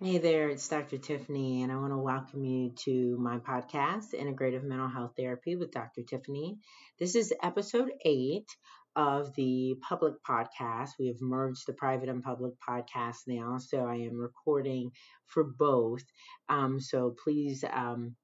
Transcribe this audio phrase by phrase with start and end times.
[0.00, 0.96] Hey there, it's Dr.
[0.96, 5.72] Tiffany, and I want to welcome you to my podcast, Integrative Mental Health Therapy with
[5.72, 6.04] Dr.
[6.04, 6.58] Tiffany.
[7.00, 8.46] This is episode eight
[8.94, 10.90] of the public podcast.
[11.00, 14.92] We have merged the private and public podcast now, so I am recording
[15.26, 16.04] for both.
[16.48, 18.14] Um, so please um,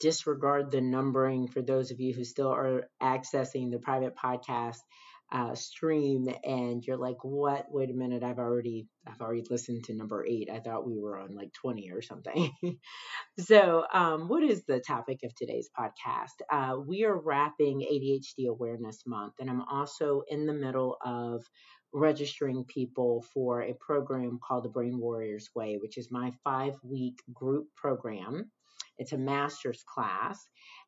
[0.00, 4.78] disregard the numbering for those of you who still are accessing the private podcast
[5.34, 7.66] uh, stream and you're like what?
[7.68, 10.48] Wait a minute i've already i've already listened to number eight.
[10.48, 12.52] I thought we were on like 20 or something.
[13.40, 16.40] So um, what is the topic of today's podcast?
[16.52, 21.44] Uh, we are wrapping adhd awareness month and i'm also in the middle of
[21.92, 27.18] registering people for a program called the brain warriors way which is my five week
[27.32, 28.50] group program.
[28.98, 30.38] It's a master's class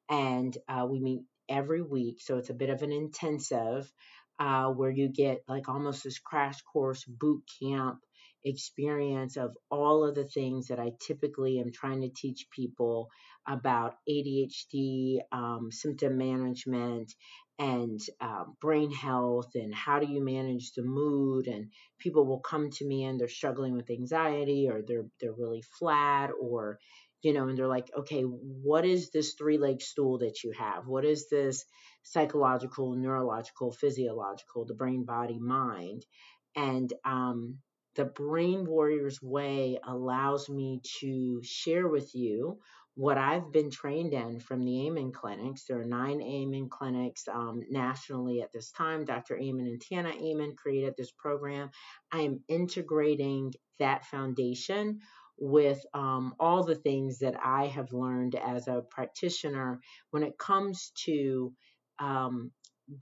[0.08, 3.90] and uh, we meet every week so it's a bit of an intensive
[4.38, 7.98] uh, where you get like almost this crash course boot camp
[8.44, 13.10] experience of all of the things that I typically am trying to teach people
[13.46, 17.12] about ADHD, um, symptom management,
[17.58, 21.46] and um, brain health, and how do you manage the mood.
[21.46, 25.62] And people will come to me and they're struggling with anxiety, or they're they're really
[25.78, 26.78] flat, or
[27.26, 30.86] you know, and they're like, okay, what is this three leg stool that you have?
[30.86, 31.64] What is this
[32.04, 36.06] psychological, neurological, physiological, the brain, body, mind?
[36.54, 37.58] And um,
[37.96, 42.60] the Brain Warriors Way allows me to share with you
[42.94, 45.64] what I've been trained in from the Amen clinics.
[45.64, 49.04] There are nine Amen clinics um, nationally at this time.
[49.04, 49.36] Dr.
[49.36, 51.70] Amen and Tana Amen created this program.
[52.12, 55.00] I am integrating that foundation
[55.38, 60.92] with um, all the things that I have learned as a practitioner when it comes
[61.04, 61.52] to
[61.98, 62.50] um,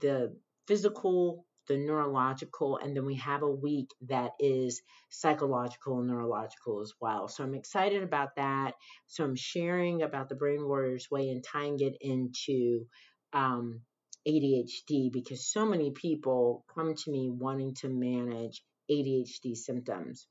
[0.01, 0.35] the
[0.67, 6.93] physical, the neurological, and then we have a week that is psychological and neurological as
[6.99, 7.27] well.
[7.27, 8.73] So I'm excited about that.
[9.07, 12.85] So I'm sharing about the Brain Warriors Way and tying it into
[13.33, 13.81] um,
[14.27, 20.27] ADHD because so many people come to me wanting to manage ADHD symptoms.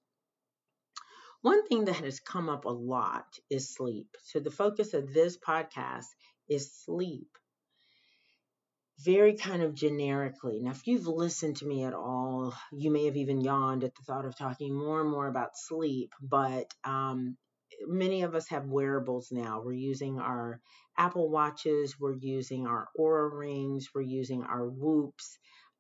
[1.45, 4.17] One thing that has come up a lot is sleep.
[4.23, 6.07] So the focus of this podcast
[6.49, 7.29] is sleep.
[9.05, 10.61] Very kind of generically.
[10.63, 14.03] Now, if you've listened to me at all, you may have even yawned at the
[14.05, 17.37] thought of talking more and more about sleep, but um,
[17.87, 19.61] many of us have wearables now.
[19.63, 20.63] We're using our
[20.97, 25.37] Apple Watches, we're using our Oura Rings, we're using our Whoops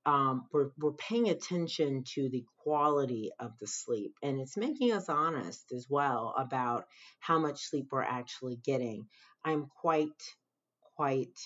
[0.06, 4.14] um, we're, we're paying attention to the quality of the sleep.
[4.22, 6.86] And it's making us honest as well about
[7.20, 9.06] how much sleep we're actually getting.
[9.44, 10.10] I'm quite
[10.96, 11.38] quite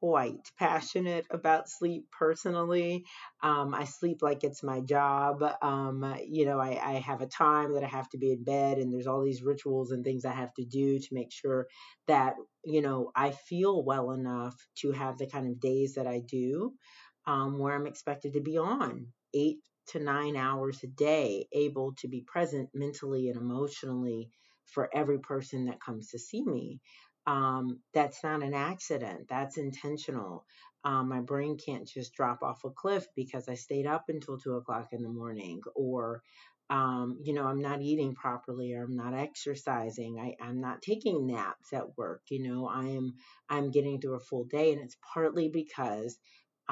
[0.00, 3.04] quite passionate about sleep personally.
[3.42, 5.42] Um, i sleep like it's my job.
[5.62, 8.78] Um, you know I, I have a time that i have to be in bed
[8.78, 11.66] and there's all these rituals and things i have to do to make sure
[12.08, 16.20] that you know i feel well enough to have the kind of days that i
[16.20, 16.72] do
[17.26, 22.08] um, where I'm expected to be on eight to nine hours a day, able to
[22.08, 24.30] be present mentally and emotionally
[24.66, 26.80] for every person that comes to see me.
[27.26, 30.44] Um, that's not an accident, that's intentional.
[30.84, 34.56] Um, my brain can't just drop off a cliff because I stayed up until two
[34.56, 36.22] o'clock in the morning, or
[36.70, 40.18] um, you know, I'm not eating properly or I'm not exercising.
[40.18, 42.22] I, I'm not taking naps at work.
[42.30, 43.14] You know, I am
[43.48, 46.18] I'm getting through a full day, and it's partly because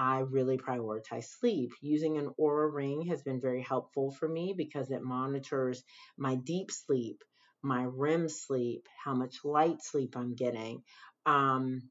[0.00, 1.72] I really prioritize sleep.
[1.82, 5.84] Using an Oura ring has been very helpful for me because it monitors
[6.16, 7.22] my deep sleep,
[7.62, 10.84] my REM sleep, how much light sleep I'm getting,
[11.26, 11.82] um,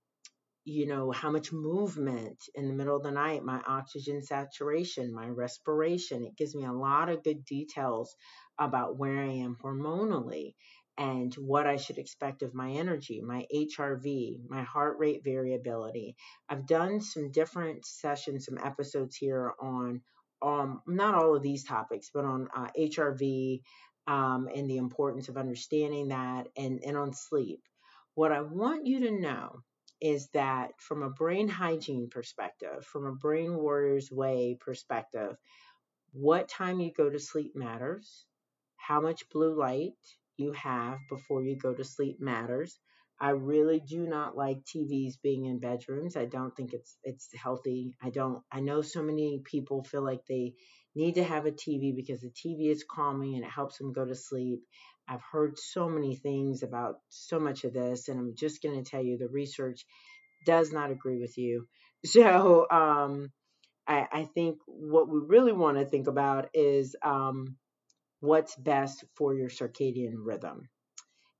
[0.65, 5.27] you know, how much movement in the middle of the night, my oxygen saturation, my
[5.27, 6.23] respiration.
[6.23, 8.15] It gives me a lot of good details
[8.57, 10.55] about where I am hormonally
[10.99, 16.17] and what I should expect of my energy, my HRV, my heart rate variability.
[16.49, 20.01] I've done some different sessions, some episodes here on
[20.41, 23.61] um, not all of these topics, but on uh, HRV
[24.07, 27.61] um, and the importance of understanding that and, and on sleep.
[28.15, 29.61] What I want you to know
[30.01, 35.37] is that from a brain hygiene perspective, from a brain warrior's way perspective,
[36.11, 38.25] what time you go to sleep matters,
[38.75, 39.93] how much blue light
[40.39, 42.77] you have before you go to sleep matters.
[43.21, 46.15] I really do not like TVs being in bedrooms.
[46.15, 47.95] I don't think it's it's healthy.
[48.01, 50.53] I don't I know so many people feel like they
[50.95, 54.05] need to have a TV because the TV is calming and it helps them go
[54.05, 54.61] to sleep.
[55.07, 58.89] I've heard so many things about so much of this and I'm just going to
[58.89, 59.85] tell you the research
[60.45, 61.67] does not agree with you.
[62.05, 63.29] So, um
[63.87, 67.57] I, I think what we really want to think about is um,
[68.19, 70.69] what's best for your circadian rhythm.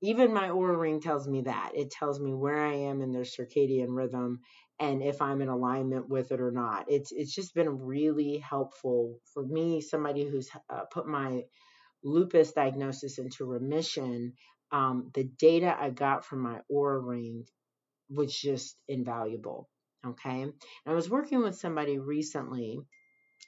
[0.02, 1.72] Even my Oura ring tells me that.
[1.74, 4.40] It tells me where I am in their circadian rhythm
[4.78, 6.86] and if I'm in alignment with it or not.
[6.88, 11.42] It's it's just been really helpful for me, somebody who's uh, put my
[12.02, 14.34] lupus diagnosis into remission.
[14.72, 17.44] Um, the data I got from my Oura ring
[18.08, 19.68] was just invaluable.
[20.06, 20.42] Okay.
[20.42, 20.54] And
[20.86, 22.80] I was working with somebody recently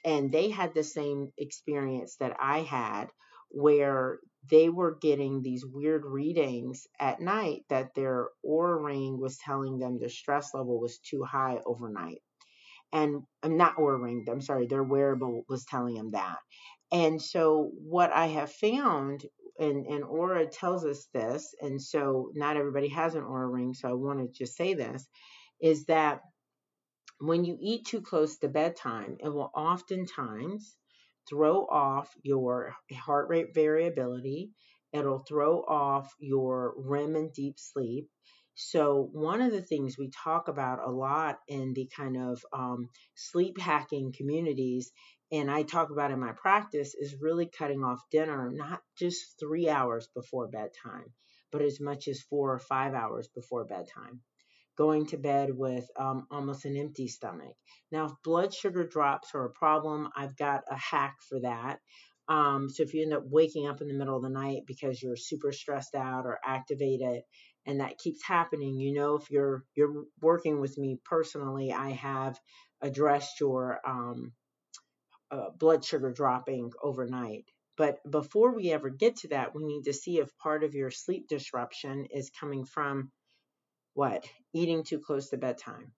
[0.05, 3.07] and they had the same experience that I had
[3.49, 4.19] where
[4.49, 9.99] they were getting these weird readings at night that their Oura ring was telling them
[9.99, 12.21] their stress level was too high overnight.
[12.91, 16.37] And I'm not Oura ring, I'm sorry, their wearable was telling them that.
[16.91, 19.25] And so what I have found
[19.59, 23.89] and, and Oura tells us this, and so not everybody has an Oura ring, so
[23.89, 25.07] I want to just say this,
[25.61, 26.21] is that
[27.19, 30.75] when you eat too close to bedtime, it will oftentimes
[31.29, 34.51] throw off your heart rate variability.
[34.91, 38.09] It'll throw off your REM and deep sleep.
[38.55, 42.89] So, one of the things we talk about a lot in the kind of um,
[43.15, 44.91] sleep hacking communities,
[45.31, 49.69] and I talk about in my practice, is really cutting off dinner, not just three
[49.69, 51.13] hours before bedtime,
[51.51, 54.21] but as much as four or five hours before bedtime
[54.77, 57.55] going to bed with um, almost an empty stomach.
[57.91, 61.79] Now, if blood sugar drops are a problem, I've got a hack for that.
[62.27, 65.01] Um, so if you end up waking up in the middle of the night because
[65.01, 67.23] you're super stressed out or activated,
[67.65, 72.39] and that keeps happening, you know, if you're you're working with me personally, I have
[72.81, 74.33] addressed your um,
[75.31, 77.45] uh, blood sugar dropping overnight.
[77.75, 80.91] But before we ever get to that, we need to see if part of your
[80.91, 83.11] sleep disruption is coming from
[83.93, 84.27] what?
[84.53, 85.91] Eating too close to bedtime.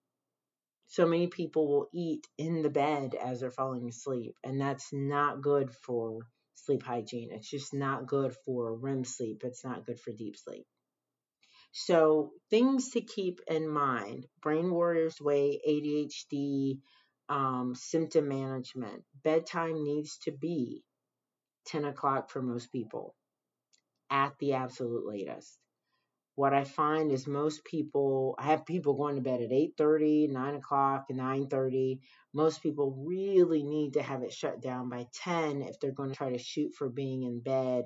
[0.87, 5.41] So many people will eat in the bed as they're falling asleep, and that's not
[5.41, 7.31] good for sleep hygiene.
[7.31, 9.41] It's just not good for REM sleep.
[9.43, 10.65] It's not good for deep sleep.
[11.71, 16.79] So, things to keep in mind Brain Warriors Way, ADHD,
[17.27, 19.03] um, symptom management.
[19.23, 20.83] Bedtime needs to be
[21.65, 23.15] 10 o'clock for most people
[24.09, 25.57] at the absolute latest
[26.35, 30.55] what I find is most people, I have people going to bed at 8.30, 9
[30.55, 31.99] o'clock, 9.30.
[32.33, 36.15] Most people really need to have it shut down by 10 if they're going to
[36.15, 37.85] try to shoot for being in bed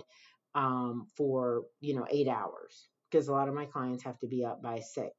[0.56, 2.88] um, for, you know, eight hours.
[3.12, 5.12] Because a lot of my clients have to be up by 6.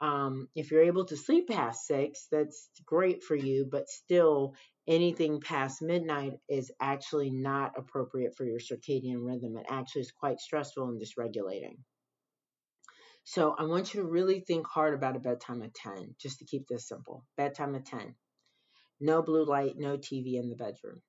[0.00, 4.54] Um, if you're able to sleep past 6, that's great for you, but still
[4.88, 9.58] anything past midnight is actually not appropriate for your circadian rhythm.
[9.58, 11.76] It actually is quite stressful and dysregulating.
[13.24, 16.44] So I want you to really think hard about a bedtime at 10, just to
[16.44, 17.24] keep this simple.
[17.36, 18.14] Bedtime at 10.
[19.00, 21.02] No blue light, no TV in the bedroom.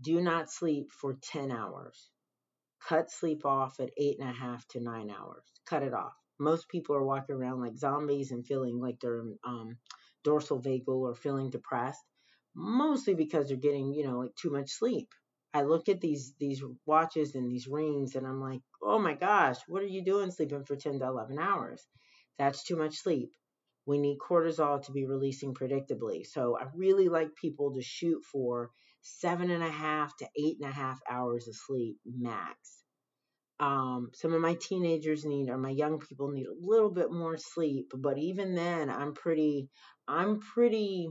[0.00, 2.10] Do not sleep for 10 hours.
[2.88, 5.44] Cut sleep off at eight and a half to nine hours.
[5.64, 6.12] Cut it off.
[6.38, 9.78] Most people are walking around like zombies and feeling like they're um,
[10.22, 12.04] dorsal vagal or feeling depressed,
[12.54, 15.08] mostly because they're getting, you know, like too much sleep.
[15.54, 19.58] I look at these these watches and these rings and I'm like, oh my gosh,
[19.68, 21.86] what are you doing sleeping for 10 to 11 hours?
[22.38, 23.30] That's too much sleep.
[23.86, 26.26] We need cortisol to be releasing predictably.
[26.26, 28.70] So I really like people to shoot for
[29.02, 32.82] seven and a half to eight and a half hours of sleep max.
[33.60, 37.36] Um, some of my teenagers need or my young people need a little bit more
[37.36, 39.68] sleep, but even then I'm pretty
[40.08, 41.10] I'm pretty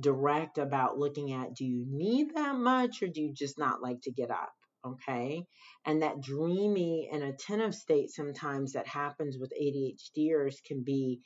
[0.00, 4.00] direct about looking at do you need that much or do you just not like
[4.02, 4.52] to get up?
[4.86, 5.44] Okay.
[5.84, 11.20] And that dreamy and attentive state sometimes that happens with ADHDers can be,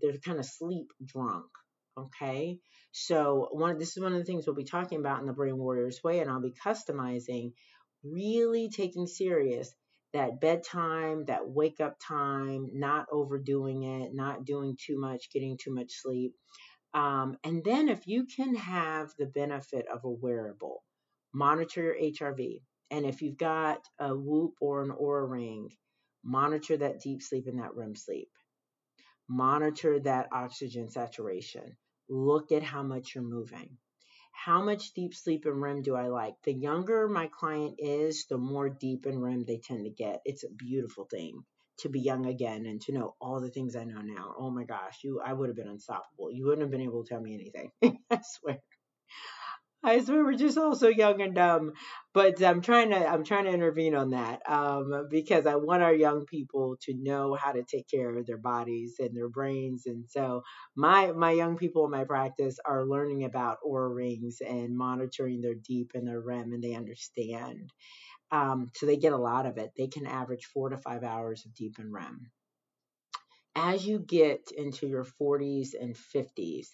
[0.00, 1.46] they're kind of sleep drunk.
[1.98, 2.58] Okay.
[2.92, 5.56] So one, this is one of the things we'll be talking about in the Brain
[5.56, 7.52] Warriors way, and I'll be customizing,
[8.02, 9.74] really taking serious
[10.12, 15.74] that bedtime, that wake up time, not overdoing it, not doing too much, getting too
[15.74, 16.34] much sleep.
[16.94, 20.84] Um, and then if you can have the benefit of a wearable,
[21.32, 22.62] monitor your HRV.
[22.90, 25.70] And if you've got a Whoop or an Oura ring,
[26.22, 28.30] monitor that deep sleep and that REM sleep.
[29.28, 31.76] Monitor that oxygen saturation.
[32.08, 33.76] Look at how much you're moving.
[34.30, 36.34] How much deep sleep and REM do I like?
[36.44, 40.20] The younger my client is, the more deep and REM they tend to get.
[40.24, 41.44] It's a beautiful thing
[41.78, 44.34] to be young again and to know all the things I know now.
[44.38, 46.32] Oh my gosh, you I would have been unstoppable.
[46.32, 47.70] You wouldn't have been able to tell me anything.
[48.10, 48.58] I swear.
[49.86, 51.72] I swear we're just all so young and dumb.
[52.14, 55.94] But I'm trying to I'm trying to intervene on that um, because I want our
[55.94, 59.84] young people to know how to take care of their bodies and their brains.
[59.86, 60.42] And so
[60.74, 65.54] my my young people in my practice are learning about Oura rings and monitoring their
[65.54, 67.70] deep and their REM, and they understand.
[68.30, 69.72] Um, so they get a lot of it.
[69.76, 72.30] They can average four to five hours of deep and REM.
[73.56, 76.66] As you get into your 40s and 50s,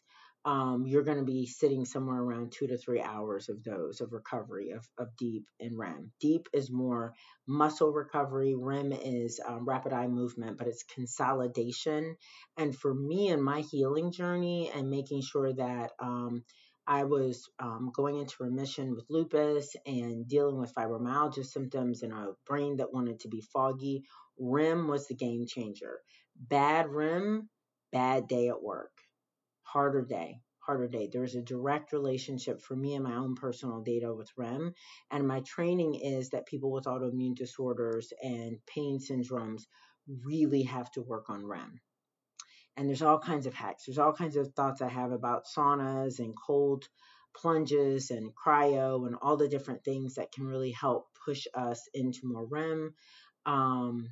[0.46, 4.12] um, you're going to be sitting somewhere around two to three hours of those of
[4.12, 6.12] recovery of, of deep and REM.
[6.18, 7.12] Deep is more
[7.46, 12.16] muscle recovery, REM is um, rapid eye movement, but it's consolidation.
[12.56, 16.42] And for me and my healing journey and making sure that um,
[16.86, 22.32] I was um, going into remission with lupus and dealing with fibromyalgia symptoms and a
[22.46, 24.04] brain that wanted to be foggy.
[24.38, 26.00] REM was the game changer.
[26.36, 27.48] Bad REM,
[27.92, 28.92] bad day at work,
[29.62, 31.08] harder day, harder day.
[31.12, 34.74] There's a direct relationship for me and my own personal data with REM.
[35.10, 39.62] And my training is that people with autoimmune disorders and pain syndromes
[40.24, 41.80] really have to work on REM
[42.76, 43.84] and there's all kinds of hacks.
[43.86, 46.88] There's all kinds of thoughts I have about saunas and cold
[47.34, 52.26] plunges and cryo and all the different things that can really help push us into
[52.26, 52.94] more REM.
[53.46, 54.10] Um,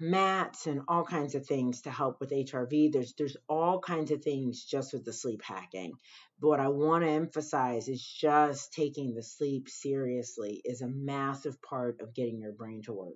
[0.00, 2.92] mats and all kinds of things to help with HRV.
[2.92, 5.92] There's there's all kinds of things just with the sleep hacking.
[6.40, 11.60] But what I want to emphasize is just taking the sleep seriously is a massive
[11.62, 13.14] part of getting your brain to work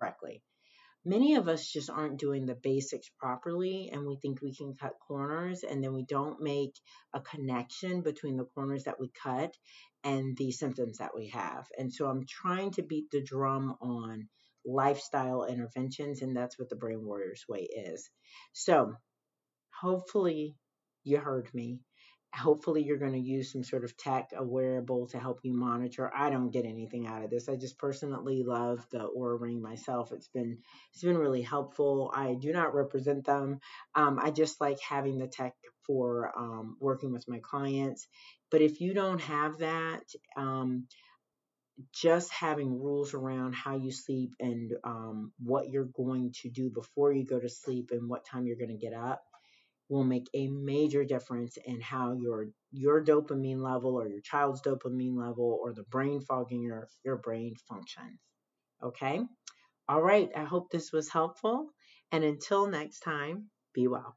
[0.00, 0.42] correctly
[1.04, 4.94] many of us just aren't doing the basics properly and we think we can cut
[5.06, 6.74] corners and then we don't make
[7.12, 9.54] a connection between the corners that we cut
[10.04, 11.66] and the symptoms that we have.
[11.78, 14.28] And so I'm trying to beat the drum on
[14.64, 18.08] lifestyle interventions and that's what the Brain Warriors way is.
[18.52, 18.94] So
[19.80, 20.56] hopefully
[21.04, 21.80] you heard me
[22.34, 26.10] hopefully you're going to use some sort of tech a wearable to help you monitor.
[26.14, 27.48] I don't get anything out of this.
[27.48, 30.12] I just personally love the Oura ring myself.
[30.12, 30.58] It's been
[30.92, 32.10] it's been really helpful.
[32.14, 33.60] I do not represent them.
[33.94, 35.54] Um, i just like having the tech
[35.86, 38.06] for um, working with my clients.
[38.50, 40.04] But if you don't have that
[40.36, 40.86] um,
[41.92, 47.12] just having rules around how you sleep and um, what you're going to do before
[47.12, 49.22] you go to sleep and what time you're going to get up
[49.92, 55.18] will make a major difference in how your your dopamine level or your child's dopamine
[55.18, 58.18] level or the brain fog in your your brain functions.
[58.82, 59.20] Okay?
[59.88, 61.74] All right, I hope this was helpful
[62.10, 64.16] and until next time, be well.